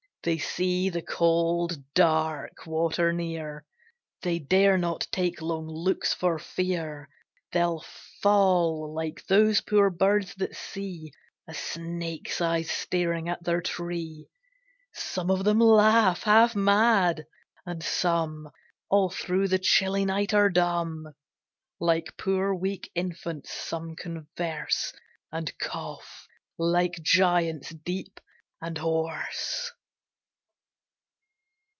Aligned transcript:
They 0.23 0.37
see 0.37 0.89
the 0.89 1.01
cold, 1.01 1.83
dark 1.95 2.67
water 2.67 3.11
near; 3.11 3.65
They 4.21 4.37
dare 4.37 4.77
not 4.77 5.07
take 5.11 5.41
long 5.41 5.65
looks 5.67 6.13
for 6.13 6.37
fear 6.37 7.09
They'll 7.53 7.83
fall 8.21 8.93
like 8.93 9.25
those 9.25 9.61
poor 9.61 9.89
birds 9.89 10.35
that 10.35 10.55
see 10.55 11.11
A 11.47 11.55
snake's 11.55 12.39
eyes 12.39 12.69
staring 12.69 13.29
at 13.29 13.43
their 13.43 13.63
tree. 13.63 14.27
Some 14.93 15.31
of 15.31 15.43
them 15.43 15.57
laugh, 15.59 16.21
half 16.21 16.55
mad; 16.55 17.25
and 17.65 17.81
some 17.81 18.51
All 18.89 19.09
through 19.09 19.47
the 19.47 19.57
chilly 19.57 20.05
night 20.05 20.35
are 20.35 20.51
dumb; 20.51 21.07
Like 21.79 22.15
poor, 22.15 22.53
weak 22.53 22.91
infants 22.93 23.51
some 23.51 23.95
converse, 23.95 24.93
And 25.31 25.51
cough 25.57 26.27
like 26.59 27.01
giants, 27.01 27.71
deep 27.71 28.19
and 28.61 28.77
hoarse. 28.77 29.71